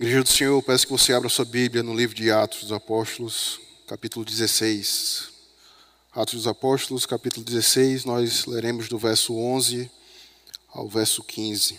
[0.00, 2.72] Igreja do Senhor, eu peço que você abra sua Bíblia no livro de Atos dos
[2.72, 5.28] Apóstolos, capítulo 16.
[6.10, 9.90] Atos dos Apóstolos, capítulo 16, nós leremos do verso 11
[10.72, 11.78] ao verso 15.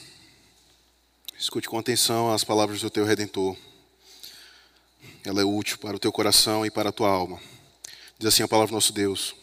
[1.36, 3.58] Escute com atenção as palavras do teu Redentor.
[5.26, 7.42] Ela é útil para o teu coração e para a tua alma.
[8.20, 9.34] Diz assim a palavra do nosso Deus.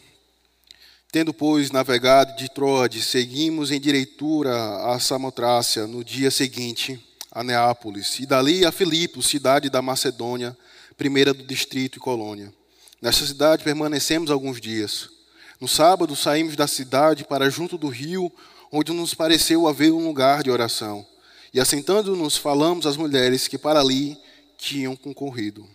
[1.11, 4.55] Tendo, pois, navegado de Troade, seguimos em direitura
[4.85, 10.57] a Samotrácia no dia seguinte a Neápolis, e dali a Filipos, cidade da Macedônia,
[10.97, 12.53] primeira do distrito e colônia.
[13.01, 15.09] Nesta cidade permanecemos alguns dias.
[15.59, 18.31] No sábado saímos da cidade para junto do rio,
[18.71, 21.05] onde nos pareceu haver um lugar de oração.
[21.53, 24.17] E assentando-nos, falamos às mulheres que para ali
[24.57, 25.67] tinham concorrido.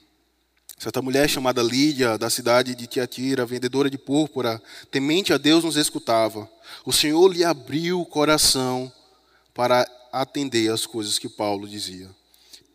[0.79, 5.77] Certa mulher chamada Lídia, da cidade de Tiatira, vendedora de púrpura, temente a Deus, nos
[5.77, 6.49] escutava.
[6.85, 8.93] O Senhor lhe abriu o coração
[9.55, 9.89] para
[10.21, 12.09] atender às coisas que Paulo dizia.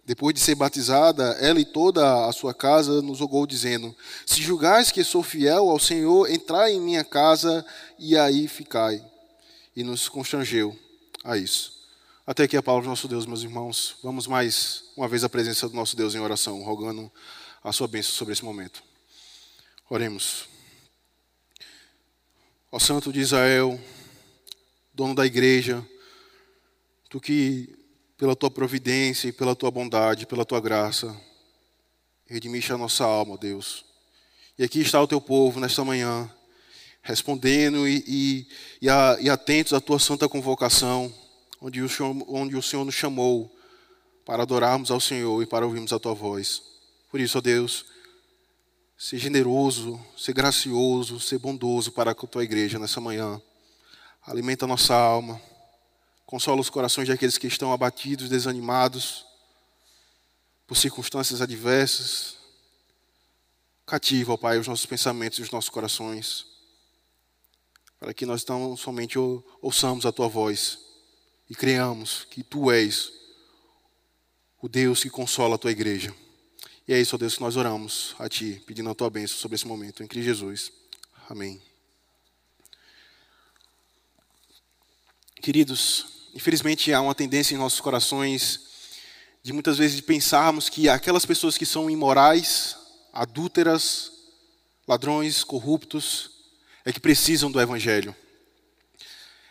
[0.06, 4.92] Depois de ser batizada, ela e toda a sua casa nos rogou, dizendo: Se julgais
[4.92, 7.66] que sou fiel ao Senhor, entrai em minha casa
[7.98, 9.04] e aí ficai.
[9.76, 10.78] E nos constrangeu
[11.24, 11.80] a isso.
[12.26, 13.96] Até aqui a palavra do nosso Deus, meus irmãos.
[14.04, 17.12] Vamos mais uma vez à presença do nosso Deus em oração, rogando
[17.64, 18.84] a sua bênção sobre esse momento.
[19.90, 20.48] Oremos.
[22.72, 23.80] Ó Santo de Israel,
[24.94, 25.86] dono da igreja,
[27.10, 27.76] tu que,
[28.18, 31.20] pela tua providência e pela tua bondade, pela tua graça,
[32.26, 33.84] redimiste a nossa alma, Deus.
[34.58, 36.30] E aqui está o teu povo nesta manhã,
[37.02, 38.48] respondendo e, e,
[38.84, 41.12] e, a, e atentos à tua santa convocação,
[41.60, 41.90] onde o,
[42.28, 43.52] onde o Senhor nos chamou
[44.24, 46.62] para adorarmos ao Senhor e para ouvirmos a tua voz.
[47.10, 47.86] Por isso, ó Deus,
[48.96, 53.42] ser generoso, ser gracioso, ser bondoso para a tua igreja nessa manhã.
[54.28, 55.42] Alimenta a nossa alma
[56.30, 59.26] Consola os corações daqueles que estão abatidos, desanimados
[60.68, 62.38] por circunstâncias adversas.
[63.84, 66.46] Cativa, ó Pai, os nossos pensamentos e os nossos corações,
[68.00, 69.18] para que nós tão somente
[69.60, 70.78] ouçamos a Tua voz
[71.50, 73.12] e creamos que Tu és
[74.62, 76.16] o Deus que consola a Tua igreja.
[76.88, 79.56] E é isso, ó Deus, que nós oramos a Ti, pedindo a Tua bênção sobre
[79.56, 80.04] esse momento.
[80.04, 80.72] Em Cristo Jesus.
[81.28, 81.60] Amém.
[85.42, 88.62] Queridos, Infelizmente, há uma tendência em nossos corações
[89.42, 92.76] de muitas vezes pensarmos que aquelas pessoas que são imorais,
[93.14, 94.12] adúlteras,
[94.88, 96.32] ladrões, corruptos,
[96.86, 98.16] é que precisam do Evangelho.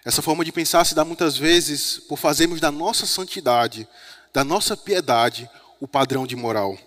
[0.04, 3.86] Essa forma de pensar se dá muitas vezes por fazermos da nossa santidade,
[4.32, 5.50] da nossa piedade,
[5.80, 6.78] o padrão de moral.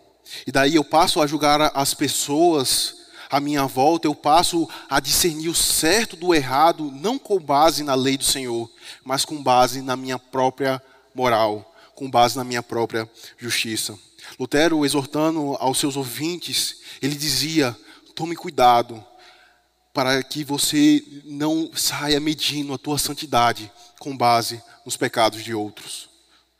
[0.47, 3.00] E daí eu passo a julgar as pessoas
[3.31, 7.95] à minha volta, eu passo a discernir o certo do errado, não com base na
[7.95, 8.69] lei do Senhor,
[9.05, 10.83] mas com base na minha própria
[11.15, 13.97] moral, com base na minha própria justiça.
[14.37, 17.75] Lutero, exortando aos seus ouvintes, ele dizia:
[18.13, 19.03] tome cuidado
[19.93, 26.09] para que você não saia medindo a tua santidade com base nos pecados de outros.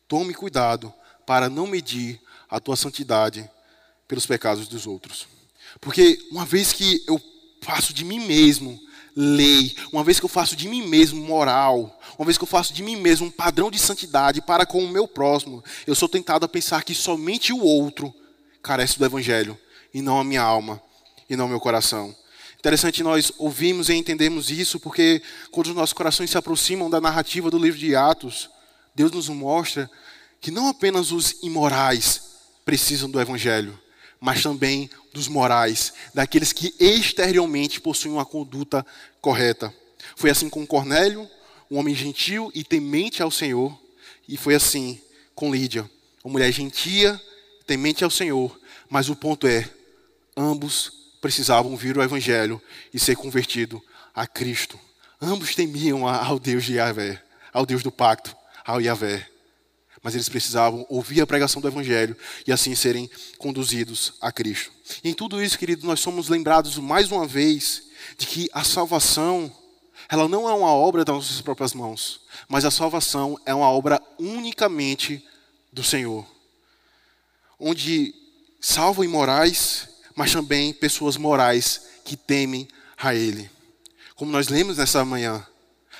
[0.07, 0.93] Tome cuidado
[1.25, 3.49] para não medir a tua santidade
[4.07, 5.27] pelos pecados dos outros.
[5.79, 7.21] Porque uma vez que eu
[7.61, 8.79] faço de mim mesmo
[9.15, 12.73] lei, uma vez que eu faço de mim mesmo moral, uma vez que eu faço
[12.73, 16.45] de mim mesmo um padrão de santidade para com o meu próximo, eu sou tentado
[16.45, 18.13] a pensar que somente o outro
[18.61, 19.57] carece do evangelho
[19.93, 20.81] e não a minha alma
[21.29, 22.15] e não o meu coração.
[22.57, 27.49] Interessante nós ouvimos e entendemos isso porque quando os nossos corações se aproximam da narrativa
[27.49, 28.49] do livro de Atos,
[28.93, 29.89] Deus nos mostra
[30.39, 32.21] que não apenas os imorais
[32.63, 33.79] precisam do evangelho,
[34.21, 38.85] mas também dos morais, daqueles que exteriormente possuem uma conduta
[39.19, 39.73] correta.
[40.15, 41.27] Foi assim com Cornélio,
[41.69, 43.75] um homem gentil e temente ao Senhor,
[44.29, 45.01] e foi assim
[45.33, 45.89] com Lídia,
[46.23, 47.19] uma mulher gentia,
[47.65, 48.55] temente ao Senhor,
[48.87, 49.67] mas o ponto é,
[50.37, 52.61] ambos precisavam vir o evangelho
[52.93, 53.83] e ser convertido
[54.13, 54.79] a Cristo.
[55.19, 57.21] Ambos temiam ao Deus de Yahvé,
[57.51, 59.28] ao Deus do pacto, ao Yahvé
[60.03, 62.15] mas eles precisavam ouvir a pregação do Evangelho
[62.45, 64.71] e assim serem conduzidos a Cristo.
[65.03, 67.83] E em tudo isso, querido, nós somos lembrados mais uma vez
[68.17, 69.51] de que a salvação,
[70.09, 74.01] ela não é uma obra das nossas próprias mãos, mas a salvação é uma obra
[74.17, 75.23] unicamente
[75.71, 76.25] do Senhor.
[77.59, 78.13] Onde
[78.59, 82.67] salva imorais, mas também pessoas morais que temem
[82.97, 83.49] a Ele.
[84.15, 85.45] Como nós lemos nessa manhã,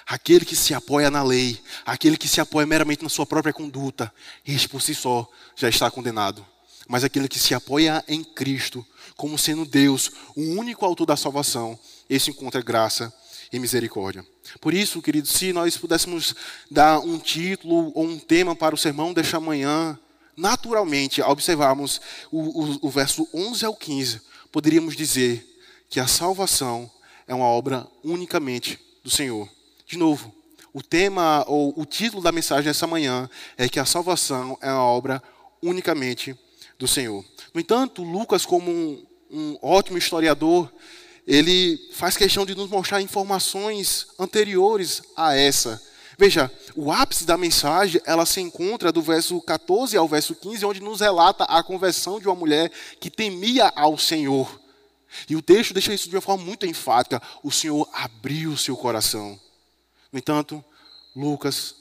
[0.06, 4.14] Aquele que se apoia na lei, aquele que se apoia meramente na sua própria conduta,
[4.46, 6.46] este por si só já está condenado.
[6.88, 11.80] Mas aquele que se apoia em Cristo, como sendo Deus, o único autor da salvação,
[12.10, 13.14] esse encontra graça
[13.52, 14.26] e misericórdia.
[14.60, 16.36] Por isso, queridos, se nós pudéssemos
[16.70, 19.98] dar um título ou um tema para o sermão desta manhã,
[20.36, 22.02] naturalmente, ao observarmos
[22.32, 24.22] o, o, o verso 11 ao 15,
[24.52, 25.48] poderíamos dizer
[25.90, 26.90] que a salvação
[27.28, 29.50] é uma obra unicamente do Senhor.
[29.92, 30.34] De novo,
[30.72, 34.86] o tema ou o título da mensagem dessa manhã é que a salvação é uma
[34.86, 35.22] obra
[35.62, 36.34] unicamente
[36.80, 37.26] do Senhor.
[37.54, 40.72] No entanto, Lucas, como um, um ótimo historiador,
[41.28, 45.84] ele faz questão de nos mostrar informações anteriores a essa.
[46.18, 50.80] Veja, o ápice da mensagem, ela se encontra do verso 14 ao verso 15, onde
[50.80, 54.58] nos relata a conversão de uma mulher que temia ao Senhor.
[55.28, 57.22] E o texto deixa isso de uma forma muito enfática.
[57.44, 59.38] O Senhor abriu seu coração.
[60.12, 60.64] No entanto,
[61.16, 61.76] Lucas,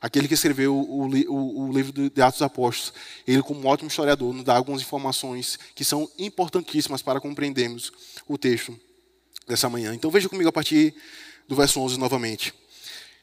[0.00, 2.92] aquele que escreveu o, o, o livro de Atos dos Apóstolos,
[3.26, 7.92] ele, como um ótimo historiador, nos dá algumas informações que são importantíssimas para compreendermos
[8.28, 8.78] o texto
[9.46, 9.94] dessa manhã.
[9.94, 10.94] Então veja comigo a partir
[11.48, 12.54] do verso 11 novamente.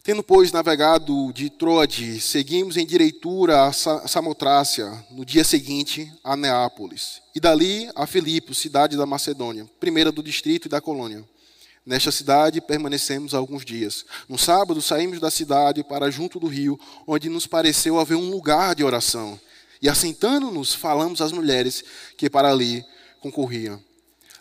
[0.01, 7.21] Tendo, pois, navegado de Troade, seguimos em direitura a Samotrácia, no dia seguinte a Neápolis,
[7.35, 11.23] e dali a Filipos, cidade da Macedônia, primeira do distrito e da colônia.
[11.85, 14.05] Nesta cidade permanecemos alguns dias.
[14.27, 18.75] No sábado saímos da cidade para junto do rio, onde nos pareceu haver um lugar
[18.75, 19.39] de oração.
[19.81, 21.83] E assentando-nos, falamos às mulheres
[22.17, 22.85] que para ali
[23.19, 23.81] concorriam.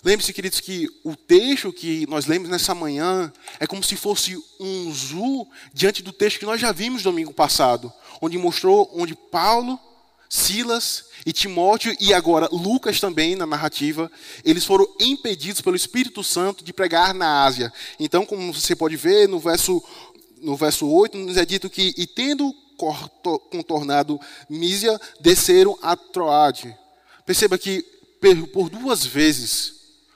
[0.05, 4.93] Lembre-se, queridos, que o texto que nós lemos nessa manhã é como se fosse um
[4.93, 9.79] zoom diante do texto que nós já vimos domingo passado, onde mostrou onde Paulo,
[10.29, 14.11] Silas e Timóteo e agora Lucas também na narrativa,
[14.45, 17.73] eles foram impedidos pelo Espírito Santo de pregar na Ásia.
[17.99, 19.83] Então, como você pode ver no verso
[20.41, 22.55] no verso 8, nos é dito que e tendo
[23.51, 26.77] contornado Mísia, desceram a Troade.
[27.27, 27.85] Perceba que
[28.53, 29.75] por duas vezes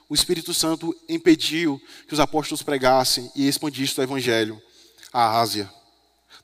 [0.09, 4.63] o Espírito Santo impediu que os apóstolos pregassem e expandissem o evangelho
[5.13, 5.71] à Ásia.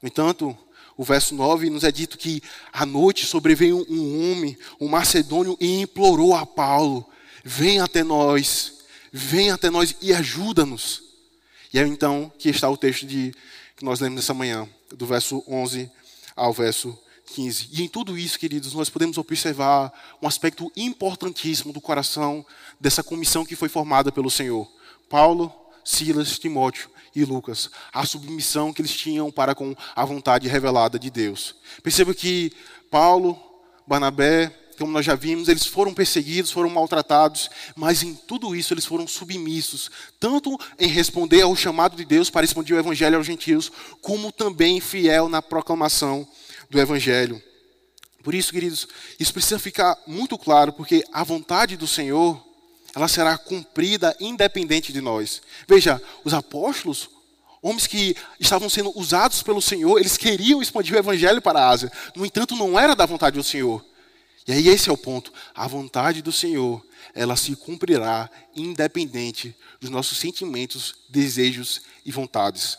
[0.02, 0.56] No entanto,
[0.98, 2.42] o verso 9 nos é dito que
[2.72, 7.08] à noite sobreveio um homem, um macedônio, e implorou a Paulo:
[7.44, 8.80] Vem até nós,
[9.12, 11.04] vem até nós e ajuda-nos.
[11.72, 13.32] E é então que está o texto de,
[13.76, 15.88] que nós lemos nessa manhã, do verso 11
[16.34, 17.68] ao verso 15.
[17.70, 22.44] E em tudo isso, queridos, nós podemos observar um aspecto importantíssimo do coração
[22.80, 24.68] dessa comissão que foi formada pelo Senhor.
[25.08, 25.54] Paulo,
[25.84, 27.70] Silas, Timóteo e Lucas.
[27.92, 31.54] A submissão que eles tinham para com a vontade revelada de Deus.
[31.82, 32.52] Perceba que
[32.90, 33.38] Paulo,
[33.86, 38.84] Barnabé, como nós já vimos, eles foram perseguidos, foram maltratados, mas em tudo isso eles
[38.84, 39.90] foram submissos,
[40.20, 44.80] tanto em responder ao chamado de Deus para expandir o evangelho aos gentios, como também
[44.80, 46.26] fiel na proclamação
[46.70, 47.42] do Evangelho.
[48.22, 48.86] Por isso, queridos,
[49.18, 52.42] isso precisa ficar muito claro, porque a vontade do Senhor,
[52.98, 55.40] ela será cumprida independente de nós.
[55.68, 57.08] Veja, os apóstolos,
[57.62, 61.92] homens que estavam sendo usados pelo Senhor, eles queriam expandir o Evangelho para a Ásia.
[62.16, 63.84] No entanto, não era da vontade do Senhor.
[64.48, 65.32] E aí esse é o ponto.
[65.54, 66.84] A vontade do Senhor,
[67.14, 72.76] ela se cumprirá independente dos nossos sentimentos, desejos e vontades.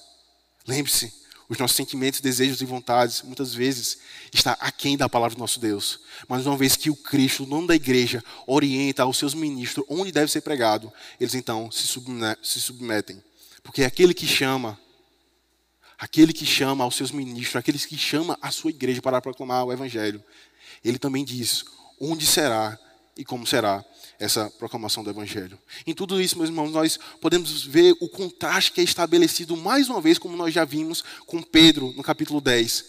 [0.68, 1.13] Lembre-se,
[1.50, 3.98] os nossos sentimentos, desejos e vontades, muitas vezes,
[4.31, 6.00] está aquém da palavra do nosso Deus.
[6.28, 10.12] Mas uma vez que o Cristo, o nome da igreja, orienta aos seus ministros onde
[10.12, 11.88] deve ser pregado, eles então se
[12.62, 13.24] submetem.
[13.63, 14.80] Porque é aquele que chama,
[15.98, 19.74] aquele que chama aos seus ministros, aqueles que chama a sua igreja para proclamar o
[19.74, 20.24] Evangelho,
[20.85, 21.66] ele também diz
[22.00, 22.78] onde será
[23.18, 23.83] e como será
[24.19, 25.57] essa proclamação do Evangelho.
[25.88, 30.02] Em tudo isso, meus irmãos, nós podemos ver o contraste que é estabelecido mais uma
[30.02, 32.85] vez, como nós já vimos com Pedro no capítulo 10.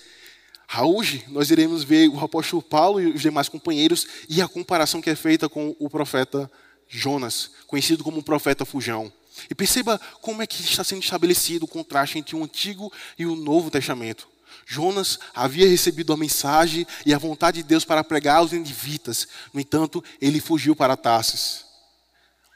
[0.82, 5.10] Hoje nós iremos ver o apóstolo Paulo e os demais companheiros e a comparação que
[5.10, 6.50] é feita com o profeta
[6.88, 9.12] Jonas, conhecido como o profeta Fujão.
[9.49, 13.37] E perceba como é que está sendo estabelecido o contraste entre o Antigo e o
[13.37, 14.28] Novo Testamento.
[14.67, 19.26] Jonas havia recebido a mensagem e a vontade de Deus para pregar aos indivíduos.
[19.52, 21.64] No entanto, ele fugiu para Tarsis.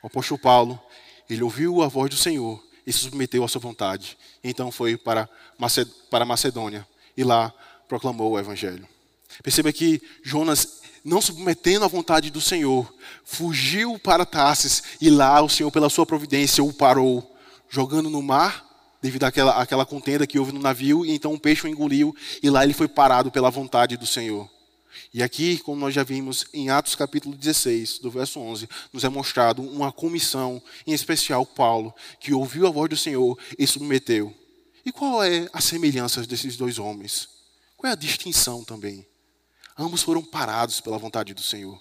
[0.03, 0.81] O apóstolo Paulo,
[1.29, 4.17] ele ouviu a voz do Senhor e se submeteu à sua vontade.
[4.43, 5.29] Então foi para
[6.27, 7.53] Macedônia e lá
[7.89, 8.87] proclamou o evangelho.
[9.43, 12.95] Perceba que Jonas, não submetendo à vontade do Senhor,
[13.25, 17.35] fugiu para Tarsis e lá o Senhor, pela sua providência, o parou,
[17.69, 18.74] jogando no mar
[19.05, 22.49] devido àquela, àquela contenda que houve no navio, e então o peixe o engoliu, e
[22.49, 24.49] lá ele foi parado pela vontade do Senhor.
[25.13, 29.09] E aqui, como nós já vimos em Atos capítulo 16, do verso 11, nos é
[29.11, 34.35] mostrado uma comissão, em especial Paulo, que ouviu a voz do Senhor e submeteu.
[34.87, 37.29] E qual é a semelhança desses dois homens?
[37.77, 39.07] Qual é a distinção também?
[39.79, 41.79] Ambos foram parados pela vontade do Senhor.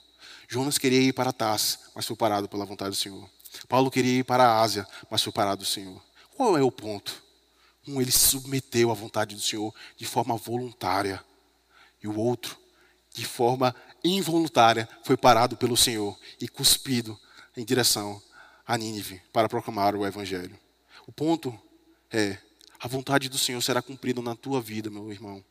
[0.50, 3.30] Jonas queria ir para Tás, mas foi parado pela vontade do Senhor.
[3.70, 6.02] Paulo queria ir para a Ásia, mas foi parado do Senhor.
[6.36, 7.24] Qual é o ponto?
[7.88, 11.24] Um, ele se submeteu à vontade do Senhor de forma voluntária.
[12.02, 12.58] E o outro,
[13.14, 17.20] de forma involuntária, foi parado pelo Senhor e cuspido
[17.56, 18.22] em direção
[18.66, 20.58] a Nínive para proclamar o Evangelho.
[21.06, 21.58] O ponto
[22.12, 22.38] é:
[22.80, 25.44] a vontade do Senhor será cumprida na tua vida, meu irmão,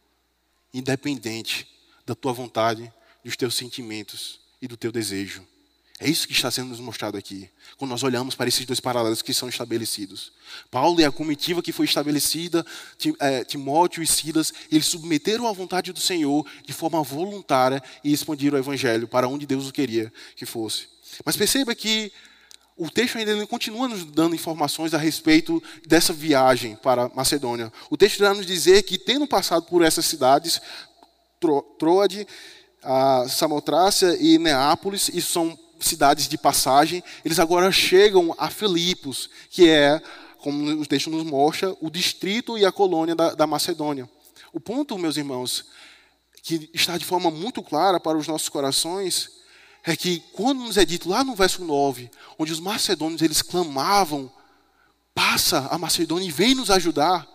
[0.73, 1.69] independente
[2.05, 2.93] da tua vontade,
[3.25, 5.47] dos teus sentimentos e do teu desejo.
[6.03, 9.23] É isso que está sendo nos mostrado aqui, quando nós olhamos para esses dois paralelos
[9.23, 10.33] que são estabelecidos.
[10.69, 12.67] Paulo e a comitiva que foi estabelecida,
[13.21, 18.57] é, Timóteo e Silas, eles submeteram à vontade do Senhor de forma voluntária e expandiram
[18.57, 20.89] o evangelho para onde Deus o queria que fosse.
[21.25, 22.11] Mas perceba que
[22.77, 27.73] o texto ainda continua nos dando informações a respeito dessa viagem para Macedônia.
[27.89, 30.61] O texto irá nos dizer que, tendo passado por essas cidades,
[31.79, 32.27] Troade,
[33.29, 40.01] Samotrácia e Neápolis, isso são cidades de passagem, eles agora chegam a Filipos, que é,
[40.39, 44.09] como o texto nos mostra, o distrito e a colônia da, da Macedônia.
[44.53, 45.67] O ponto, meus irmãos,
[46.43, 49.31] que está de forma muito clara para os nossos corações,
[49.85, 54.31] é que quando nos é dito lá no verso 9, onde os macedônios eles clamavam,
[55.15, 57.27] passa a Macedônia e vem nos ajudar,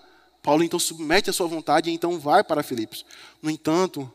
[0.41, 3.05] Paulo então submete a sua vontade e então vai para Filipos.
[3.41, 4.11] No entanto,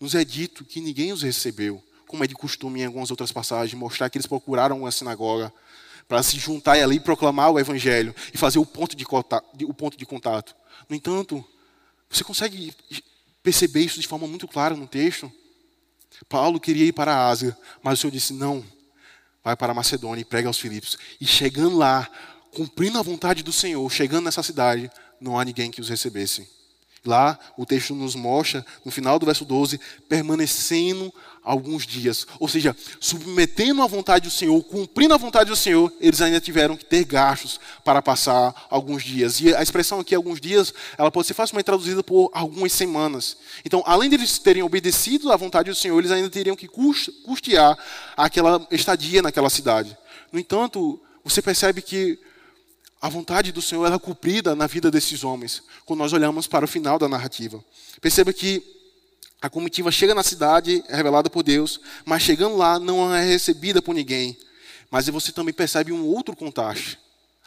[0.00, 3.78] nos é dito que ninguém os recebeu como é de costume em algumas outras passagens,
[3.78, 5.52] mostrar que eles procuraram uma sinagoga
[6.08, 9.74] para se juntar ali e proclamar o evangelho e fazer o ponto de, contato, o
[9.74, 10.56] ponto de contato.
[10.88, 11.44] No entanto,
[12.08, 12.74] você consegue
[13.42, 15.30] perceber isso de forma muito clara no texto?
[16.28, 18.64] Paulo queria ir para a Ásia, mas o Senhor disse: não,
[19.44, 20.96] vai para a Macedônia e prega aos Filipos.
[21.20, 22.08] E chegando lá,
[22.54, 26.48] cumprindo a vontade do Senhor, chegando nessa cidade, não há ninguém que os recebesse.
[27.04, 31.12] Lá, o texto nos mostra, no final do verso 12, permanecendo
[31.48, 32.26] alguns dias.
[32.38, 36.76] Ou seja, submetendo à vontade do Senhor, cumprindo a vontade do Senhor, eles ainda tiveram
[36.76, 39.40] que ter gastos para passar alguns dias.
[39.40, 43.38] E a expressão aqui, alguns dias, ela pode ser facilmente traduzida por algumas semanas.
[43.64, 47.78] Então, além de eles terem obedecido à vontade do Senhor, eles ainda teriam que custear
[48.16, 49.96] aquela estadia naquela cidade.
[50.30, 52.18] No entanto, você percebe que
[53.00, 56.68] a vontade do Senhor é cumprida na vida desses homens, quando nós olhamos para o
[56.68, 57.64] final da narrativa.
[58.00, 58.62] Perceba que
[59.40, 63.80] a comitiva chega na cidade, é revelada por Deus, mas chegando lá não é recebida
[63.80, 64.36] por ninguém.
[64.90, 66.98] Mas você também percebe um outro contraste: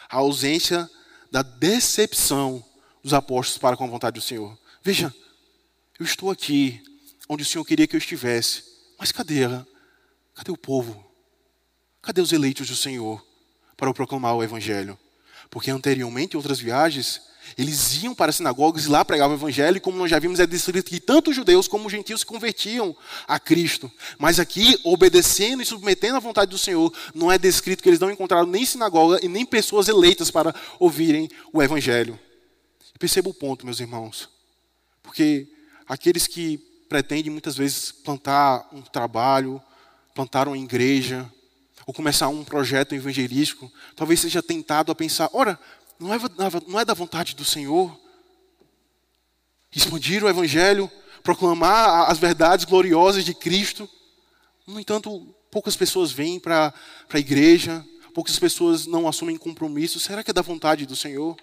[0.09, 0.89] a ausência
[1.29, 2.63] da decepção
[3.03, 4.57] dos apóstolos para com a vontade do Senhor.
[4.81, 5.13] Veja,
[5.99, 6.81] eu estou aqui
[7.27, 8.63] onde o Senhor queria que eu estivesse,
[8.97, 9.41] mas cadê?
[10.33, 11.05] Cadê o povo?
[12.01, 13.25] Cadê os eleitos do Senhor
[13.75, 14.97] para proclamar o Evangelho?
[15.51, 17.21] Porque anteriormente, em outras viagens,
[17.57, 20.39] eles iam para as sinagogas e lá pregavam o evangelho, e como nós já vimos,
[20.39, 22.95] é descrito que tanto judeus como os gentios se convertiam
[23.27, 23.91] a Cristo.
[24.17, 28.09] Mas aqui, obedecendo e submetendo à vontade do Senhor, não é descrito que eles não
[28.09, 32.17] encontraram nem sinagoga e nem pessoas eleitas para ouvirem o evangelho.
[32.97, 34.29] Perceba o ponto, meus irmãos.
[35.03, 35.47] Porque
[35.87, 39.61] aqueles que pretendem muitas vezes plantar um trabalho,
[40.13, 41.29] plantar uma igreja,
[41.85, 45.59] ou começar um projeto evangelístico, talvez seja tentado a pensar: ora,
[45.99, 46.17] não é,
[46.67, 47.99] não é da vontade do Senhor
[49.73, 50.91] expandir o Evangelho,
[51.23, 53.89] proclamar as verdades gloriosas de Cristo.
[54.67, 56.73] No entanto, poucas pessoas vêm para
[57.11, 59.99] a igreja, poucas pessoas não assumem compromisso.
[59.99, 61.37] Será que é da vontade do Senhor?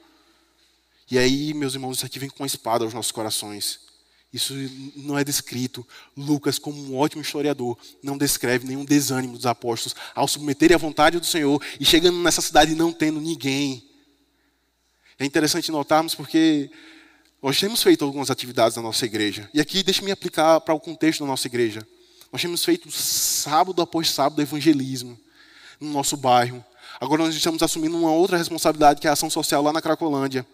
[1.10, 3.87] E aí, meus irmãos, isso aqui vem com a espada aos nossos corações.
[4.32, 4.54] Isso
[4.94, 5.86] não é descrito.
[6.16, 11.18] Lucas, como um ótimo historiador, não descreve nenhum desânimo dos apóstolos ao submeterem à vontade
[11.18, 13.82] do Senhor e chegando nessa cidade não tendo ninguém.
[15.18, 16.70] É interessante notarmos porque
[17.42, 19.48] nós temos feito algumas atividades na nossa igreja.
[19.54, 21.86] E aqui deixe-me aplicar para o contexto da nossa igreja.
[22.30, 25.18] Nós temos feito sábado após sábado evangelismo
[25.80, 26.62] no nosso bairro.
[27.00, 30.46] Agora nós estamos assumindo uma outra responsabilidade, que é a ação social lá na Cracolândia.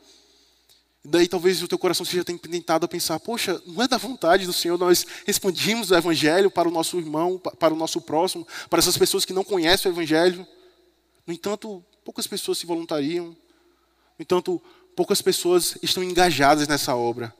[1.06, 4.54] Daí talvez o teu coração seja tentado a pensar, poxa, não é da vontade do
[4.54, 8.96] Senhor nós expandimos o Evangelho para o nosso irmão, para o nosso próximo, para essas
[8.96, 10.46] pessoas que não conhecem o Evangelho.
[11.26, 13.26] No entanto, poucas pessoas se voluntariam.
[13.26, 14.62] No entanto,
[14.96, 17.34] poucas pessoas estão engajadas nessa obra.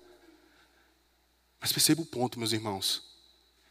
[1.59, 3.03] Mas perceba o ponto, meus irmãos.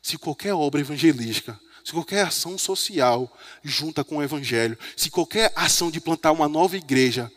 [0.01, 3.31] Se qualquer obra evangelística, se qualquer ação social
[3.63, 7.31] junta com o Evangelho, se qualquer ação de plantar uma nova igreja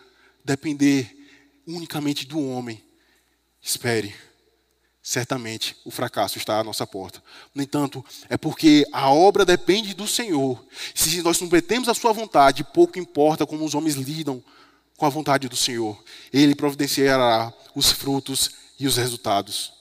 [0.45, 1.16] depender
[1.67, 2.83] unicamente do homem,
[3.61, 4.15] espere,
[5.03, 7.23] certamente o fracasso está à nossa porta.
[7.55, 10.65] No entanto, é porque a obra depende do Senhor.
[10.95, 14.43] Se nós submetemos a sua vontade, pouco importa como os homens lidam
[14.97, 16.03] com a vontade do Senhor.
[16.33, 19.73] Ele providenciará os frutos e os resultados.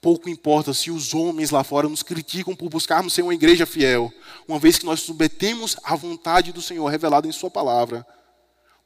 [0.00, 4.12] Pouco importa se os homens lá fora nos criticam por buscarmos ser uma igreja fiel,
[4.48, 8.04] uma vez que nós submetemos a vontade do Senhor revelada em Sua palavra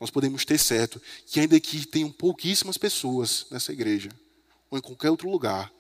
[0.01, 4.11] nós podemos ter certo que, ainda que tenham pouquíssimas pessoas nessa igreja,
[4.71, 5.73] ou em qualquer outro lugar,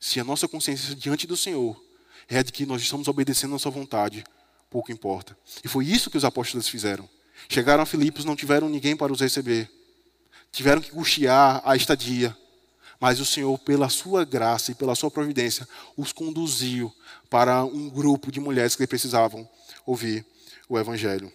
[0.00, 1.80] se a nossa consciência diante do Senhor
[2.28, 4.24] é de que nós estamos obedecendo a sua vontade,
[4.70, 5.36] pouco importa.
[5.62, 7.08] E foi isso que os apóstolos fizeram.
[7.48, 9.70] Chegaram a Filipos, não tiveram ninguém para os receber.
[10.50, 12.36] Tiveram que custear a estadia.
[13.00, 16.92] Mas o Senhor, pela sua graça e pela sua providência, os conduziu
[17.28, 19.48] para um grupo de mulheres que precisavam
[19.84, 20.24] ouvir
[20.68, 21.32] o Evangelho.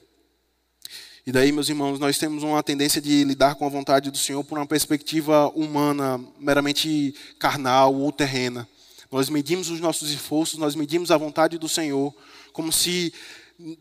[1.27, 4.45] E daí, meus irmãos, nós temos uma tendência de lidar com a vontade do Senhor
[4.45, 8.65] por uma perspectiva humana, meramente carnal ou terrena.
[9.11, 12.15] Nós medimos os nossos esforços, nós medimos a vontade do Senhor,
[12.53, 13.13] como se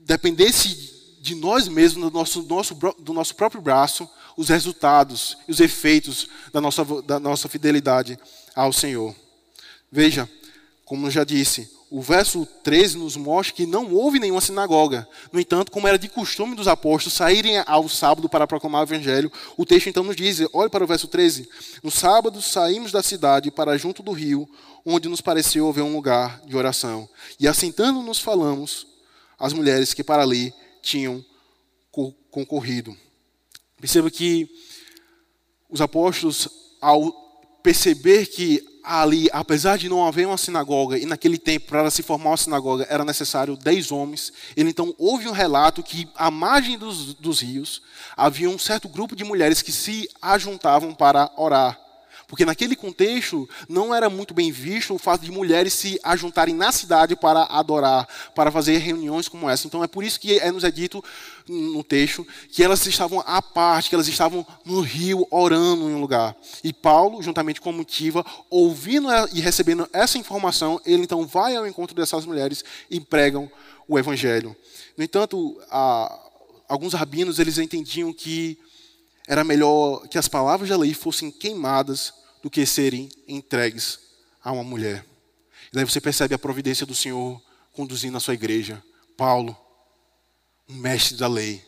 [0.01, 5.61] dependesse de nós mesmos, do nosso, nosso, do nosso próprio braço, os resultados e os
[5.61, 8.19] efeitos da nossa, da nossa fidelidade
[8.57, 9.15] ao Senhor.
[9.93, 10.29] Veja,
[10.85, 15.09] como eu já disse, o verso 13 nos mostra que não houve nenhuma sinagoga.
[15.31, 19.31] No entanto, como era de costume dos apóstolos saírem ao sábado para proclamar o evangelho,
[19.57, 21.49] o texto então nos diz, olhe para o verso 13:
[21.83, 24.49] No sábado saímos da cidade para junto do rio,
[24.85, 27.09] onde nos pareceu haver um lugar de oração.
[27.39, 28.87] E assentando-nos falamos
[29.39, 30.53] as mulheres que para ali
[30.83, 31.25] tinham
[32.31, 32.97] concorrido.
[33.81, 34.49] Perceba que
[35.69, 36.49] os apóstolos,
[36.81, 37.13] ao
[37.63, 42.31] perceber que ali, apesar de não haver uma sinagoga, e naquele tempo, para se formar
[42.31, 47.15] uma sinagoga, era necessário dez homens, ele então houve um relato que, à margem dos,
[47.15, 47.83] dos rios,
[48.17, 51.86] havia um certo grupo de mulheres que se ajuntavam para orar.
[52.29, 56.73] Porque naquele contexto não era muito bem visto o fato de mulheres se ajuntarem na
[56.73, 59.67] cidade para adorar, para fazer reuniões como essa.
[59.67, 61.03] Então é por isso que é nos é dito
[61.49, 66.01] no texto que elas estavam à parte, que elas estavam no rio orando em um
[66.01, 66.35] lugar.
[66.65, 71.67] E Paulo, juntamente com a motiva, ouvindo e recebendo essa informação, ele então vai ao
[71.67, 73.49] encontro dessas mulheres e pregam
[73.87, 74.57] o evangelho.
[74.97, 75.57] No entanto,
[76.69, 78.59] alguns rabinos eles entendiam que
[79.27, 83.99] era melhor que as palavras da lei fossem queimadas do que serem entregues
[84.43, 85.05] a uma mulher.
[85.73, 88.83] E daí você percebe a providência do Senhor conduzindo a sua igreja.
[89.17, 89.57] Paulo,
[90.69, 91.63] um mestre da lei,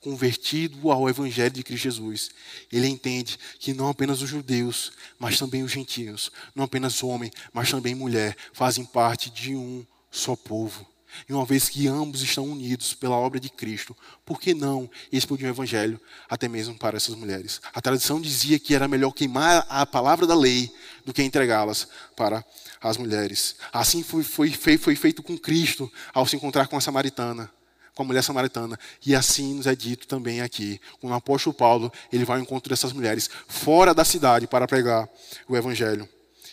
[0.00, 2.30] convertido ao Evangelho de Cristo Jesus,
[2.70, 7.70] ele entende que não apenas os judeus, mas também os gentios, não apenas homem, mas
[7.70, 10.86] também mulher, fazem parte de um só povo.
[11.28, 15.46] E uma vez que ambos estão unidos pela obra de Cristo, por que não expandir
[15.46, 17.60] o evangelho até mesmo para essas mulheres?
[17.72, 20.72] A tradição dizia que era melhor queimar a palavra da lei
[21.04, 22.44] do que entregá-las para
[22.80, 23.56] as mulheres.
[23.72, 27.50] Assim foi, foi, foi feito com Cristo ao se encontrar com a samaritana,
[27.94, 28.78] com a mulher samaritana.
[29.04, 30.80] E assim nos é dito também aqui.
[31.00, 35.08] Com o apóstolo Paulo, ele vai ao encontro dessas mulheres fora da cidade para pregar
[35.48, 36.08] o evangelho.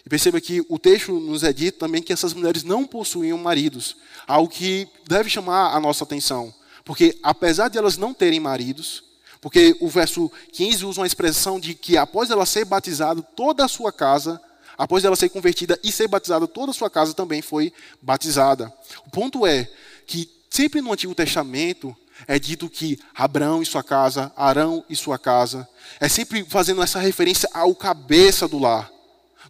[0.05, 3.95] E perceba que o texto nos é dito também que essas mulheres não possuíam maridos,
[4.27, 6.53] algo que deve chamar a nossa atenção.
[6.83, 9.03] Porque apesar de elas não terem maridos,
[9.41, 13.67] porque o verso 15 usa uma expressão de que após ela ser batizada, toda a
[13.67, 14.41] sua casa,
[14.77, 18.73] após ela ser convertida e ser batizada, toda a sua casa também foi batizada.
[19.05, 19.69] O ponto é
[20.05, 21.95] que sempre no Antigo Testamento
[22.27, 25.67] é dito que Abraão e sua casa, Arão e sua casa,
[25.99, 28.91] é sempre fazendo essa referência ao cabeça do lar.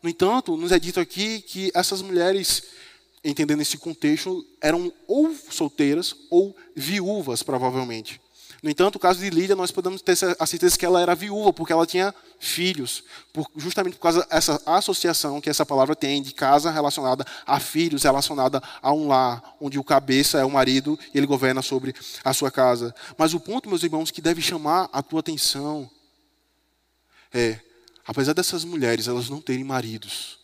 [0.01, 2.63] No entanto, nos é dito aqui que essas mulheres,
[3.23, 8.21] entendendo esse contexto, eram ou solteiras ou viúvas, provavelmente.
[8.61, 11.53] No entanto, o caso de Lídia, nós podemos ter a certeza que ela era viúva,
[11.53, 16.33] porque ela tinha filhos, por, justamente por causa dessa associação que essa palavra tem de
[16.33, 21.17] casa relacionada a filhos, relacionada a um lar, onde o cabeça é o marido e
[21.17, 22.93] ele governa sobre a sua casa.
[23.17, 25.89] Mas o ponto, meus irmãos, que deve chamar a tua atenção
[27.33, 27.59] é
[28.05, 30.39] apesar dessas mulheres elas não terem maridos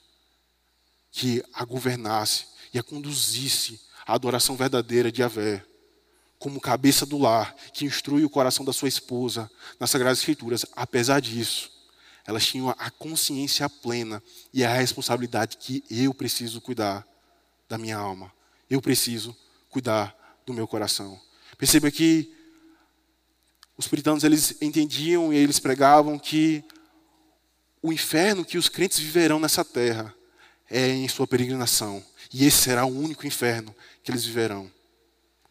[1.11, 5.63] que a governasse e a conduzisse à adoração verdadeira de Yahvé,
[6.37, 11.21] como cabeça do lar, que instrui o coração da sua esposa nas Sagradas Escrituras, apesar
[11.21, 11.71] disso,
[12.25, 14.21] elas tinham a consciência plena
[14.53, 17.07] e a responsabilidade que eu preciso cuidar
[17.69, 18.31] da minha alma,
[18.69, 19.35] eu preciso
[19.69, 20.15] cuidar
[20.45, 21.19] do meu coração.
[21.57, 22.31] Perceba que
[23.77, 26.63] os puritanos eles entendiam e eles pregavam que
[27.85, 30.11] o inferno que os crentes viverão nessa terra
[30.67, 32.03] é em sua peregrinação.
[32.33, 34.71] E esse será o único inferno que eles viverão.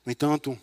[0.04, 0.58] No entanto,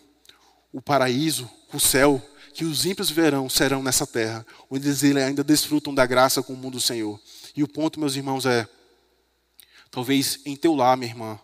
[0.70, 2.20] o paraíso, o céu
[2.52, 6.56] que os ímpios viverão serão nessa terra, onde eles ainda desfrutam da graça com o
[6.56, 7.18] mundo do Senhor.
[7.56, 8.68] E o ponto, meus irmãos, é:
[9.90, 11.40] talvez em teu lar, minha irmã,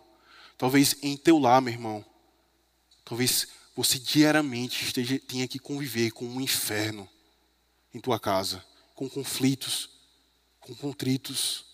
[0.59, 2.05] talvez em teu lar, meu irmão,
[3.03, 7.09] talvez você diariamente esteja, tenha que conviver com um inferno
[7.91, 8.63] em tua casa,
[8.93, 9.97] com conflitos,
[10.69, 11.65] com contritos.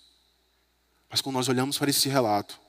[1.10, 2.60] Mas quando nós olhamos para esse relato,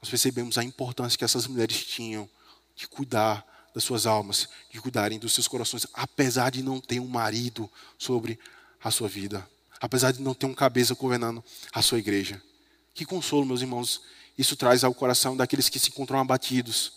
[0.00, 2.28] nós percebemos a importância que essas mulheres tinham
[2.76, 7.08] de cuidar das suas almas, de cuidarem dos seus corações, apesar de não ter um
[7.08, 8.38] marido sobre
[8.82, 9.48] a sua vida,
[9.80, 12.40] apesar de não ter um cabeça governando a sua igreja.
[12.94, 14.02] Que consolo, meus irmãos,
[14.38, 16.92] isso traz ao coração daqueles que se encontram abatidos,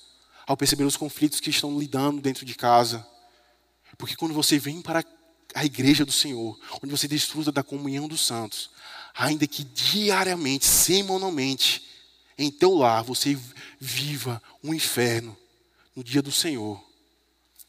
[0.46, 3.06] ao perceber os conflitos que estão lidando dentro de casa.
[3.98, 5.04] Porque quando você vem para
[5.58, 8.70] a igreja do Senhor, onde você desfruta da comunhão dos santos,
[9.16, 11.84] ainda que diariamente, semanalmente,
[12.38, 13.36] em teu lar você
[13.80, 15.36] viva um inferno,
[15.96, 16.80] no dia do Senhor,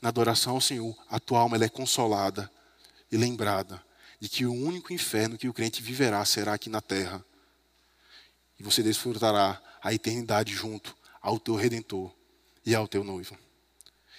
[0.02, 2.50] na adoração ao Senhor, a tua alma é consolada
[3.10, 3.82] e lembrada
[4.20, 7.24] de que o único inferno que o crente viverá será aqui na terra.
[8.60, 12.14] E você desfrutará a eternidade junto ao teu redentor
[12.66, 13.34] e ao teu noivo.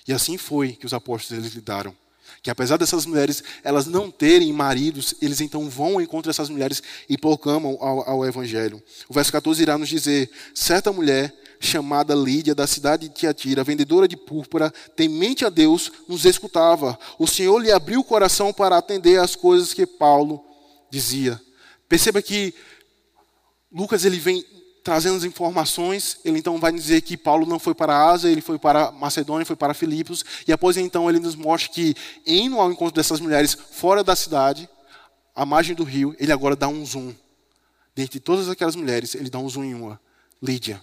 [0.08, 1.96] E assim foi que os apóstolos eles lidaram.
[2.42, 6.82] Que apesar dessas mulheres elas não terem maridos, eles então vão ao encontro dessas mulheres
[7.08, 8.82] e proclamam ao, ao evangelho.
[9.08, 14.08] O verso 14 irá nos dizer: certa mulher chamada Lídia, da cidade de Tiatira, vendedora
[14.08, 16.98] de púrpura, temente a Deus, nos escutava.
[17.18, 20.44] O Senhor lhe abriu o coração para atender às coisas que Paulo
[20.90, 21.40] dizia.
[21.88, 22.54] Perceba que
[23.72, 24.44] Lucas ele vem
[24.84, 28.42] trazendo as informações, ele então vai dizer que Paulo não foi para a Ásia, ele
[28.42, 32.72] foi para Macedônia, foi para Filipos, e após então ele nos mostra que, indo ao
[32.72, 34.70] encontro dessas mulheres fora da cidade,
[35.36, 37.14] à margem do rio, ele agora dá um zoom.
[37.96, 40.00] Dentre todas aquelas mulheres, ele dá um zoom em uma,
[40.42, 40.82] Lídia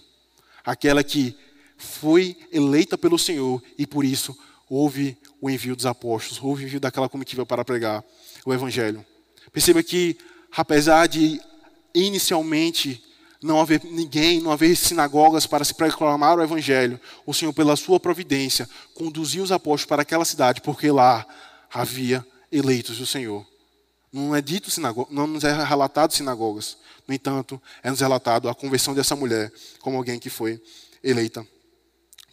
[0.67, 1.33] aquela que
[1.77, 4.37] foi eleita pelo Senhor e por isso
[4.69, 8.03] houve o envio dos apóstolos, houve o envio daquela comitiva para pregar
[8.45, 9.05] o Evangelho.
[9.53, 10.17] Perceba que,
[10.51, 11.39] apesar de
[11.95, 13.01] inicialmente
[13.41, 17.99] não haver ninguém, não haver sinagogas para se proclamar o Evangelho, o Senhor, pela sua
[17.99, 21.25] providência, conduziu os apóstolos para aquela cidade, porque lá
[21.71, 23.45] havia eleitos do Senhor.
[24.11, 26.77] Não é dito sinagoga, não nos é relatado sinagogas.
[27.07, 30.61] No entanto, é nos relatado a conversão dessa mulher como alguém que foi
[31.03, 31.45] eleita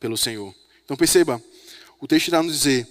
[0.00, 0.54] pelo Senhor.
[0.84, 1.42] Então perceba,
[2.00, 2.88] o texto irá nos dizer: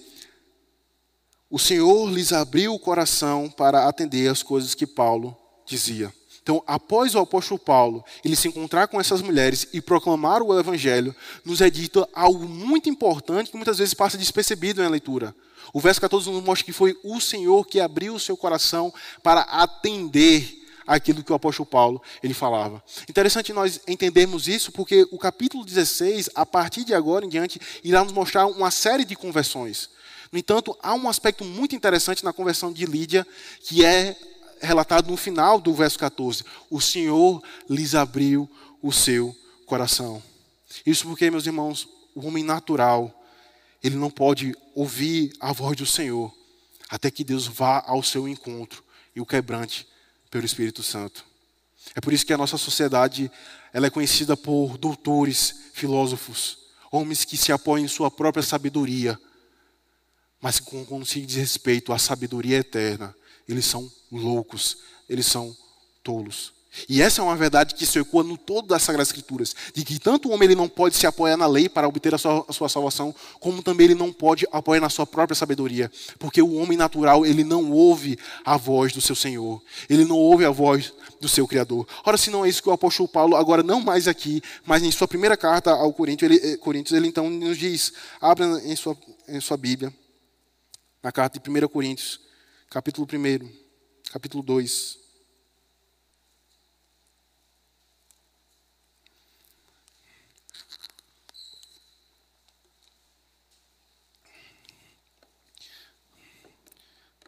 [1.50, 6.12] o Senhor lhes abriu o coração para atender as coisas que Paulo dizia.
[6.44, 11.16] Então, após o apóstolo Paulo ele se encontrar com essas mulheres e proclamar o evangelho,
[11.42, 15.34] nos é dito algo muito importante que muitas vezes passa despercebido na leitura.
[15.72, 19.40] O verso 14 nos mostra que foi o Senhor que abriu o seu coração para
[19.40, 22.84] atender aquilo que o apóstolo Paulo ele falava.
[23.08, 28.04] Interessante nós entendermos isso porque o capítulo 16, a partir de agora em diante, irá
[28.04, 29.88] nos mostrar uma série de conversões.
[30.30, 33.26] No entanto, há um aspecto muito interessante na conversão de Lídia,
[33.62, 34.14] que é
[34.64, 36.44] relatado no final do verso 14.
[36.70, 38.50] O Senhor lhes abriu
[38.82, 39.34] o seu
[39.66, 40.22] coração.
[40.84, 43.12] Isso porque, meus irmãos, o homem natural,
[43.82, 46.32] ele não pode ouvir a voz do Senhor
[46.88, 49.86] até que Deus vá ao seu encontro e o quebrante
[50.30, 51.24] pelo Espírito Santo.
[51.94, 53.30] É por isso que a nossa sociedade
[53.72, 56.58] ela é conhecida por doutores, filósofos,
[56.90, 59.18] homens que se apoiam em sua própria sabedoria,
[60.40, 63.14] mas que quando se diz respeito à sabedoria eterna,
[63.48, 64.78] eles são loucos,
[65.08, 65.54] eles são
[66.02, 66.54] tolos.
[66.88, 69.98] E essa é uma verdade que se ecoa no todo das Sagradas Escrituras, de que
[69.98, 72.52] tanto o homem ele não pode se apoiar na lei para obter a sua, a
[72.52, 76.76] sua, salvação, como também ele não pode apoiar na sua própria sabedoria, porque o homem
[76.76, 81.28] natural ele não ouve a voz do seu Senhor, ele não ouve a voz do
[81.28, 81.86] seu Criador.
[82.04, 84.90] Ora, se não é isso que o apóstolo Paulo, agora não mais aqui, mas em
[84.90, 88.96] sua primeira carta ao Coríntios, ele, eh, Coríntios, ele então nos diz, abra em sua,
[89.28, 89.94] em sua Bíblia,
[91.00, 92.18] na carta de 1 Coríntios,
[92.74, 93.48] capítulo 1,
[94.10, 94.98] capítulo 2.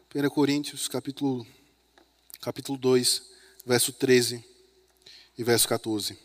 [0.09, 1.47] Primeira Coríntios, capítulo,
[2.41, 3.23] capítulo 2,
[3.65, 4.43] verso 13
[5.37, 6.19] e verso 14.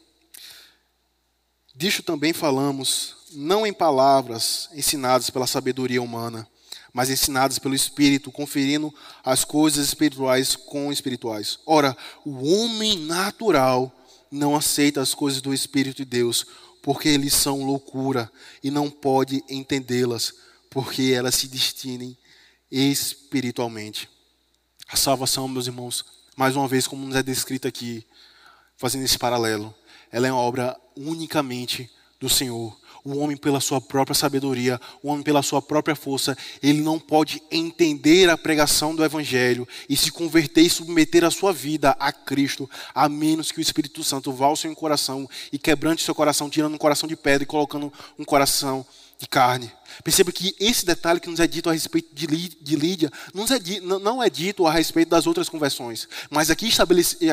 [1.72, 6.50] Disto também falamos, não em palavras ensinadas pela sabedoria humana,
[6.92, 8.92] mas ensinados pelo Espírito, conferindo
[9.24, 11.59] as coisas espirituais com espirituais.
[11.64, 13.90] Ora, o homem natural
[14.31, 16.46] não aceita as coisas do Espírito de Deus,
[16.83, 18.31] porque eles são loucura
[18.62, 20.35] e não pode entendê-las,
[20.68, 22.16] porque elas se destinem
[22.70, 24.09] espiritualmente.
[24.88, 26.05] A salvação, meus irmãos,
[26.37, 28.05] mais uma vez, como nos é descrito aqui,
[28.76, 29.74] fazendo esse paralelo,
[30.11, 35.22] ela é uma obra unicamente do Senhor o homem, pela sua própria sabedoria, o homem,
[35.22, 40.62] pela sua própria força, ele não pode entender a pregação do Evangelho e se converter
[40.62, 44.56] e submeter a sua vida a Cristo, a menos que o Espírito Santo vá ao
[44.56, 48.86] seu coração e quebrante seu coração, tirando um coração de pedra e colocando um coração
[49.26, 49.72] carne.
[50.02, 54.30] Perceba que esse detalhe que nos é dito a respeito de Lídia é não é
[54.30, 56.70] dito a respeito das outras conversões, mas aqui,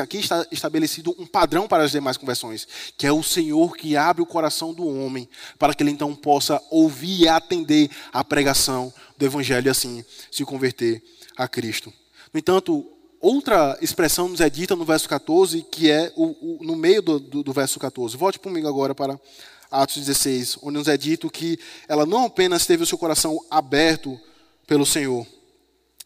[0.00, 4.22] aqui está estabelecido um padrão para as demais conversões, que é o Senhor que abre
[4.22, 9.24] o coração do homem para que ele então possa ouvir e atender a pregação do
[9.24, 11.02] Evangelho e assim se converter
[11.36, 11.92] a Cristo.
[12.32, 12.86] No entanto,
[13.20, 17.18] outra expressão nos é dita no verso 14, que é o, o no meio do,
[17.18, 18.16] do, do verso 14.
[18.16, 19.18] Volte comigo agora para
[19.70, 24.18] Atos 16, onde nos é dito que ela não apenas teve o seu coração aberto
[24.66, 25.26] pelo Senhor,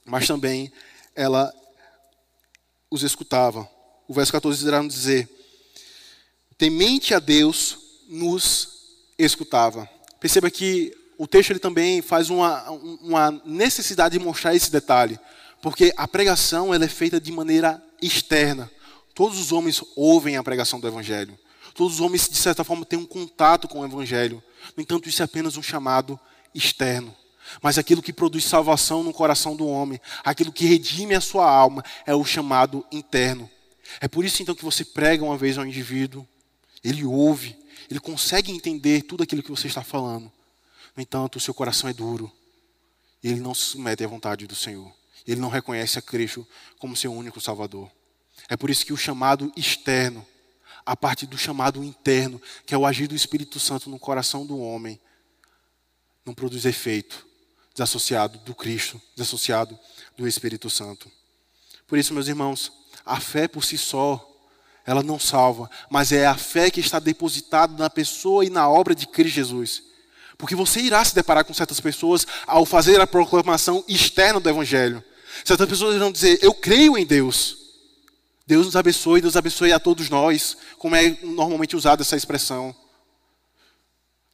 [0.04, 0.70] mas também
[1.14, 1.52] ela
[2.90, 3.68] os escutava.
[4.06, 5.28] O verso 14 irá nos dizer:
[6.58, 8.68] temente a Deus, nos
[9.18, 9.88] escutava.
[10.20, 15.18] Perceba que o texto ele também faz uma, uma necessidade de mostrar esse detalhe,
[15.62, 18.70] porque a pregação ela é feita de maneira externa.
[19.14, 21.38] Todos os homens ouvem a pregação do Evangelho.
[21.74, 24.42] Todos os homens, de certa forma, têm um contato com o Evangelho.
[24.76, 26.18] No entanto, isso é apenas um chamado
[26.54, 27.14] externo.
[27.62, 31.84] Mas aquilo que produz salvação no coração do homem, aquilo que redime a sua alma,
[32.06, 33.50] é o chamado interno.
[34.00, 36.26] É por isso então que você prega uma vez ao indivíduo,
[36.82, 37.56] ele ouve,
[37.90, 40.30] ele consegue entender tudo aquilo que você está falando.
[40.96, 42.30] No entanto, o seu coração é duro.
[43.22, 44.92] E ele não se submete à vontade do Senhor.
[45.26, 46.46] Ele não reconhece a Cristo
[46.78, 47.90] como seu único Salvador.
[48.48, 50.24] É por isso que o chamado externo,
[50.84, 54.58] a parte do chamado interno, que é o agir do Espírito Santo no coração do
[54.58, 55.00] homem,
[56.24, 57.26] não produz efeito
[57.74, 59.78] desassociado do Cristo, desassociado
[60.16, 61.10] do Espírito Santo.
[61.86, 62.72] Por isso, meus irmãos,
[63.04, 64.30] a fé por si só,
[64.86, 68.94] ela não salva, mas é a fé que está depositada na pessoa e na obra
[68.94, 69.82] de Cristo Jesus.
[70.38, 75.02] Porque você irá se deparar com certas pessoas ao fazer a proclamação externa do Evangelho.
[75.44, 77.63] Certas pessoas irão dizer: Eu creio em Deus.
[78.46, 82.74] Deus nos abençoe, Deus abençoe a todos nós, como é normalmente usada essa expressão.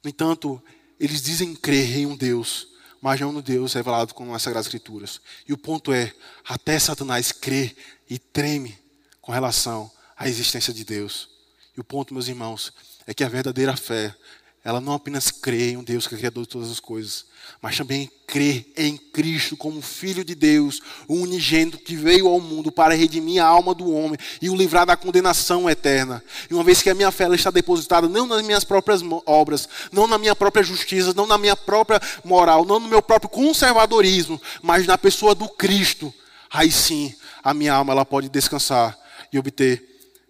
[0.02, 0.62] No entanto,
[0.98, 2.68] eles dizem crer em um Deus,
[3.00, 5.20] mas não no Deus revelado com as Sagradas Escrituras.
[5.48, 6.12] E o ponto é:
[6.44, 7.76] até Satanás crê
[8.08, 8.76] e treme
[9.20, 11.28] com relação à existência de Deus.
[11.76, 12.72] E o ponto, meus irmãos,
[13.06, 14.14] é que a verdadeira fé
[14.62, 17.24] ela não apenas crê em um Deus que é criador de todas as coisas,
[17.62, 22.70] mas também crê em Cristo como Filho de Deus, o unigênito que veio ao mundo
[22.70, 26.22] para redimir a alma do homem e o livrar da condenação eterna.
[26.50, 30.06] E uma vez que a minha fé está depositada não nas minhas próprias obras, não
[30.06, 34.86] na minha própria justiça, não na minha própria moral, não no meu próprio conservadorismo, mas
[34.86, 36.12] na pessoa do Cristo,
[36.50, 38.98] aí sim a minha alma ela pode descansar
[39.32, 39.82] e obter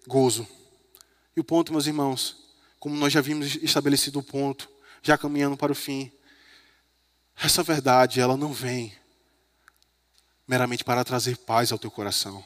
[0.07, 0.47] gozo.
[1.37, 2.40] E o ponto, meus irmãos,
[2.81, 4.69] como nós já vimos estabelecido o ponto,
[5.03, 6.11] já caminhando para o fim.
[7.41, 8.93] Essa verdade, ela não vem
[10.49, 12.43] meramente para trazer paz ao teu coração.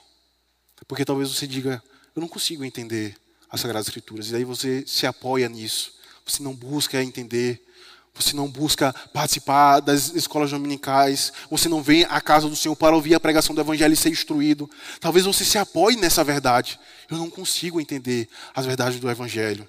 [0.88, 1.83] Porque talvez você diga,
[2.14, 3.16] eu não consigo entender
[3.49, 4.31] as Sagradas Escrituras.
[4.31, 5.94] E aí você se apoia nisso.
[6.27, 7.64] Você não busca entender.
[8.12, 11.33] Você não busca participar das escolas dominicais.
[11.49, 14.11] Você não vem à casa do Senhor para ouvir a pregação do Evangelho e ser
[14.11, 14.68] instruído.
[15.01, 16.79] Talvez você se apoie nessa verdade.
[17.09, 19.68] Eu não consigo entender as verdades do Evangelho.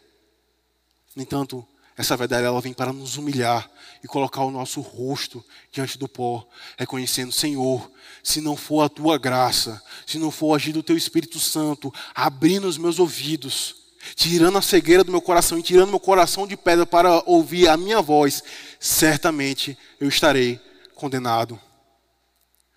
[1.15, 1.65] No entanto,
[1.97, 3.69] essa verdade ela vem para nos humilhar
[4.03, 6.45] e colocar o nosso rosto diante do pó,
[6.77, 7.89] reconhecendo, Senhor,
[8.21, 12.67] se não for a tua graça, se não for agir do teu Espírito Santo, abrindo
[12.67, 13.75] os meus ouvidos,
[14.13, 17.77] tirando a cegueira do meu coração e tirando meu coração de pedra para ouvir a
[17.77, 18.43] minha voz,
[18.77, 20.59] certamente eu estarei
[20.95, 21.59] condenado.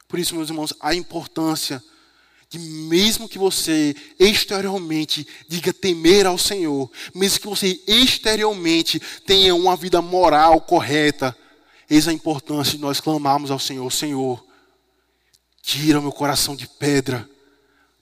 [0.06, 1.82] Por isso, meus irmãos, a importância
[2.48, 9.76] que mesmo que você exteriormente diga temer ao Senhor, mesmo que você exteriormente tenha uma
[9.76, 11.36] vida moral correta,
[11.90, 14.42] eis a importância de nós clamarmos ao Senhor: Senhor,
[15.60, 17.28] tira o meu coração de pedra,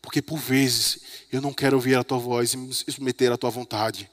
[0.00, 1.00] porque por vezes
[1.32, 4.08] eu não quero ouvir a tua voz e me submeter à tua vontade.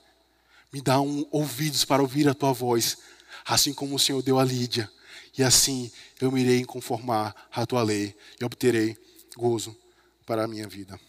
[0.71, 2.97] Me dá um ouvidos para ouvir a tua voz,
[3.45, 4.89] assim como o Senhor deu a Lídia,
[5.37, 8.97] e assim eu me irei conformar à tua lei e obterei
[9.37, 9.82] gozo
[10.25, 10.99] para a minha vida.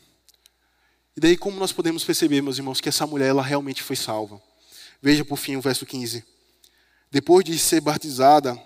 [1.17, 4.41] E daí como nós podemos perceber, meus irmãos, que essa mulher ela realmente foi salva?
[5.01, 6.25] Veja por fim o verso 15.
[7.11, 8.61] Depois de ser batizada,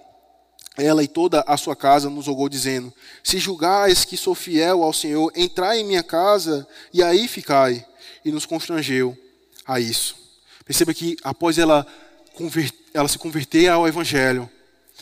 [0.76, 4.92] ela e toda a sua casa nos rogou dizendo: Se julgais que sou fiel ao
[4.92, 7.84] Senhor, entrai em minha casa e aí ficai.
[8.24, 9.16] E nos constrangeu
[9.66, 10.16] a isso.
[10.64, 11.86] Perceba que após ela,
[12.94, 14.48] ela se converter ao Evangelho,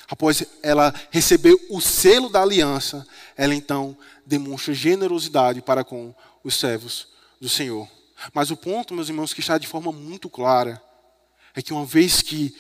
[0.09, 7.09] após ela receber o selo da aliança, ela então demonstra generosidade para com os servos
[7.41, 7.89] do Senhor.
[8.33, 10.83] Mas o ponto, meus irmãos, que está de forma muito clara,
[11.55, 12.55] é que uma vez que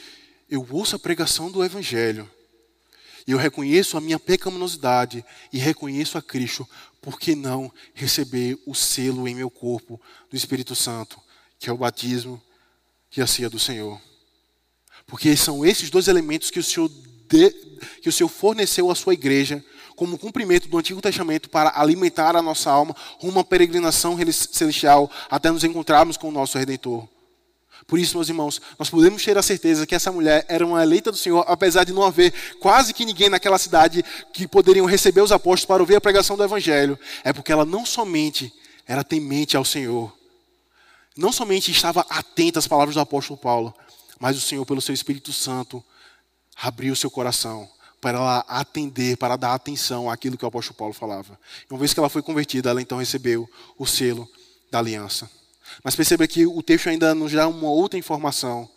[0.51, 2.31] eu ouço a pregação do Evangelho,
[3.27, 6.69] e eu reconheço a minha pecaminosidade e reconheço a Cristo,
[7.01, 11.21] por que não receber o selo em meu corpo do Espírito Santo,
[11.59, 12.41] que é o batismo
[13.17, 14.01] e a ceia do Senhor?
[15.07, 16.91] Porque são esses dois elementos que o Senhor
[17.29, 17.51] de,
[18.03, 22.43] que o Senhor forneceu à sua igreja como cumprimento do Antigo Testamento para alimentar a
[22.43, 27.09] nossa alma rumo à peregrinação celestial até nos encontrarmos com o nosso Redentor.
[27.87, 31.13] Por isso, meus irmãos, nós podemos ter a certeza que essa mulher era uma eleita
[31.13, 35.31] do Senhor, apesar de não haver quase que ninguém naquela cidade que poderiam receber os
[35.31, 36.99] apóstolos para ouvir a pregação do Evangelho.
[37.23, 38.53] É porque ela não somente
[38.87, 40.13] era temente ao Senhor,
[41.17, 43.75] não somente estava atenta às palavras do apóstolo Paulo,
[44.19, 45.83] mas o Senhor, pelo seu Espírito Santo,
[46.57, 47.69] abriu o seu coração
[48.01, 51.39] para ela atender, para dar atenção àquilo que o apóstolo Paulo falava.
[51.69, 54.29] Uma vez que ela foi convertida, ela então recebeu o selo
[54.71, 55.31] da aliança.
[55.83, 58.69] Mas perceba que o texto ainda nos dá uma outra informação,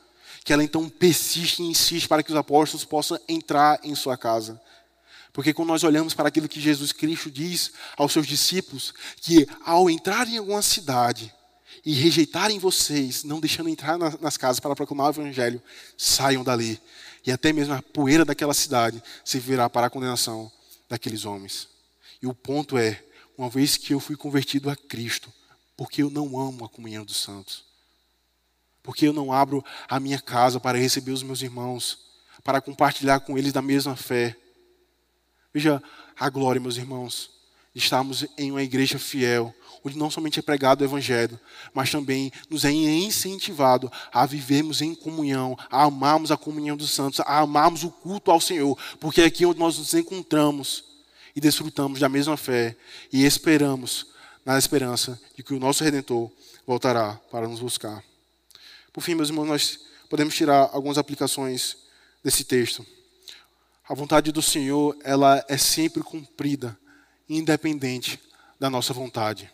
[0.44, 4.60] que ela então persiste e insiste para que os apóstolos possam entrar em sua casa.
[5.32, 9.90] Porque quando nós olhamos para aquilo que Jesus Cristo diz aos seus discípulos, que ao
[9.90, 11.34] entrar em alguma cidade
[11.86, 15.62] e rejeitarem vocês, não deixando entrar nas casas para proclamar o Evangelho,
[15.98, 16.82] saiam dali.
[17.30, 20.52] E até mesmo a poeira daquela cidade se virá para a condenação
[20.90, 21.70] daqueles homens.
[22.20, 23.04] E o ponto é,
[23.38, 25.32] uma vez que eu fui convertido a Cristo,
[25.78, 27.66] porque eu não amo a comunhão dos santos.
[28.82, 32.00] Porque eu não abro a minha casa para receber os meus irmãos,
[32.44, 34.36] para compartilhar com eles da mesma fé.
[35.54, 35.84] Veja
[36.20, 37.30] a glória, meus irmãos,
[37.74, 39.54] Estamos em uma igreja fiel,
[39.84, 41.40] onde não somente é pregado o Evangelho,
[41.74, 47.20] mas também nos é incentivado a vivermos em comunhão, a amarmos a comunhão dos santos,
[47.22, 50.84] a amarmos o culto ao Senhor, porque é aqui onde nós nos encontramos
[51.36, 52.76] e desfrutamos da mesma fé
[53.14, 54.08] e esperamos
[54.46, 56.32] na esperança de que o nosso Redentor
[56.66, 58.04] voltará para nos buscar.
[58.92, 59.80] Por fim, meus irmãos, nós
[60.10, 61.78] podemos tirar algumas aplicações
[62.24, 62.86] desse texto.
[63.88, 66.78] A vontade do Senhor, ela é sempre cumprida,
[67.30, 68.20] independente
[68.60, 69.50] da nossa vontade.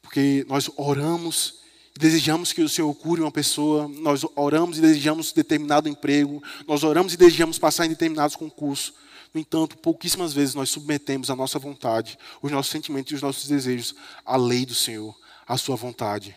[0.00, 1.56] Porque nós oramos
[1.94, 6.84] e desejamos que o Senhor cure uma pessoa, nós oramos e desejamos determinado emprego, nós
[6.84, 8.94] oramos e desejamos passar em determinados concursos.
[9.34, 13.46] No entanto, pouquíssimas vezes nós submetemos a nossa vontade, os nossos sentimentos e os nossos
[13.48, 15.14] desejos à lei do Senhor,
[15.46, 16.34] à sua vontade.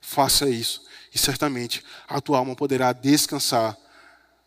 [0.00, 3.76] Faça isso e certamente a tua alma poderá descansar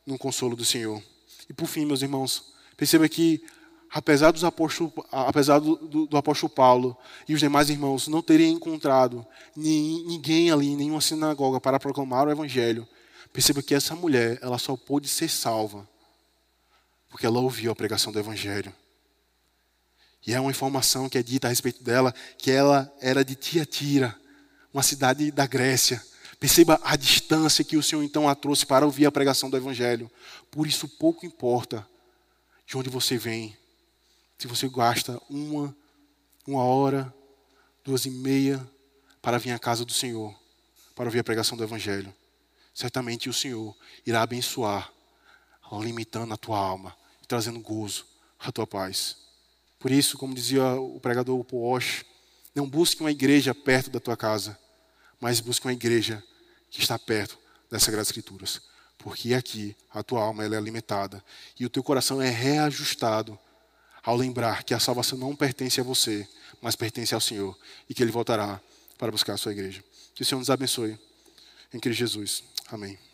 [0.06, 1.04] no consolo do Senhor.
[1.50, 3.44] E por fim, meus irmãos, perceba que
[3.94, 8.54] apesar, dos apóstolos, apesar do, do, do, apóstolo Paulo e os demais irmãos não terem
[8.54, 9.26] encontrado
[9.56, 12.88] ninguém ali nenhuma sinagoga para proclamar o evangelho,
[13.34, 15.88] perceba que essa mulher ela só pôde ser salva
[17.12, 18.74] porque ela ouviu a pregação do Evangelho.
[20.26, 24.16] E é uma informação que é dita a respeito dela, que ela era de Tiatira,
[24.74, 26.02] uma cidade da Grécia.
[26.40, 30.10] Perceba a distância que o Senhor então a trouxe para ouvir a pregação do Evangelho.
[30.50, 31.86] Por isso, pouco importa
[32.66, 33.58] de onde você vem.
[34.42, 35.76] Se você gasta uma,
[36.48, 37.14] uma hora,
[37.86, 38.68] duas e meia
[39.22, 40.36] para vir à casa do Senhor,
[40.96, 42.12] para ouvir a pregação do Evangelho,
[42.74, 44.92] certamente o Senhor irá abençoar,
[45.74, 48.04] limitando a tua alma, trazendo gozo
[48.40, 49.16] à tua paz.
[49.78, 52.04] Por isso, como dizia o pregador Poosh,
[52.56, 54.58] não busque uma igreja perto da tua casa,
[55.20, 56.24] mas busque uma igreja
[56.72, 57.38] que está perto
[57.70, 58.60] das Sagradas Escrituras.
[58.98, 61.24] Porque aqui a tua alma é alimentada
[61.60, 63.38] e o teu coração é reajustado
[64.04, 66.28] ao lembrar que a salvação não pertence a você,
[66.62, 67.58] mas pertence ao Senhor
[67.90, 68.60] e que Ele voltará
[68.98, 69.84] para buscar a sua igreja.
[70.14, 70.98] Que o Senhor nos abençoe.
[71.74, 72.44] Em Cristo Jesus.
[72.70, 73.11] Amém.